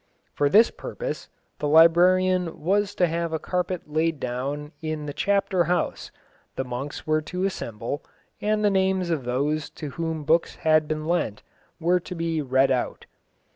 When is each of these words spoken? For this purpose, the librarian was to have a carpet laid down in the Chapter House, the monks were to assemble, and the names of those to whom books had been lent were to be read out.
For 0.33 0.49
this 0.49 0.71
purpose, 0.71 1.29
the 1.59 1.67
librarian 1.67 2.59
was 2.59 2.95
to 2.95 3.05
have 3.05 3.33
a 3.33 3.37
carpet 3.37 3.83
laid 3.87 4.19
down 4.19 4.71
in 4.81 5.05
the 5.05 5.13
Chapter 5.13 5.65
House, 5.65 6.09
the 6.55 6.63
monks 6.63 7.05
were 7.05 7.21
to 7.21 7.43
assemble, 7.45 8.03
and 8.41 8.65
the 8.65 8.71
names 8.71 9.11
of 9.11 9.25
those 9.25 9.69
to 9.77 9.91
whom 9.91 10.23
books 10.23 10.55
had 10.55 10.87
been 10.87 11.05
lent 11.05 11.43
were 11.79 11.99
to 11.99 12.15
be 12.15 12.41
read 12.41 12.71
out. 12.71 13.05